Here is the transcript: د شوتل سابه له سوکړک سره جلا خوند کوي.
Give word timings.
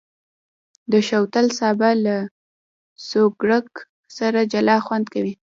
د 0.91 0.93
شوتل 1.07 1.45
سابه 1.59 1.89
له 2.05 2.15
سوکړک 3.09 3.67
سره 4.17 4.39
جلا 4.53 4.77
خوند 4.85 5.05
کوي. 5.13 5.33